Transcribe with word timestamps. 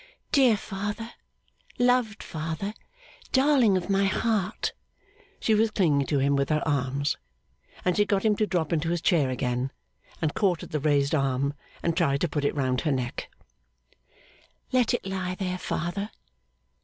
'Dear 0.31 0.57
father, 0.57 1.11
loved 1.77 2.23
father, 2.23 2.73
darling 3.31 3.77
of 3.77 3.87
my 3.87 4.05
heart!' 4.05 4.73
She 5.39 5.53
was 5.53 5.69
clinging 5.69 6.07
to 6.07 6.17
him 6.17 6.35
with 6.35 6.49
her 6.49 6.67
arms, 6.67 7.17
and 7.85 7.95
she 7.95 8.03
got 8.03 8.25
him 8.25 8.35
to 8.37 8.47
drop 8.47 8.73
into 8.73 8.89
his 8.89 8.99
chair 8.99 9.29
again, 9.29 9.71
and 10.19 10.33
caught 10.33 10.63
at 10.63 10.71
the 10.71 10.79
raised 10.79 11.13
arm, 11.13 11.53
and 11.83 11.95
tried 11.95 12.21
to 12.21 12.27
put 12.27 12.45
it 12.45 12.55
round 12.55 12.81
her 12.81 12.91
neck. 12.91 13.29
'Let 14.71 14.95
it 14.95 15.05
lie 15.05 15.35
there, 15.35 15.59
father. 15.59 16.09